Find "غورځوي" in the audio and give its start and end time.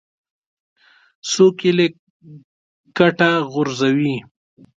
3.51-4.15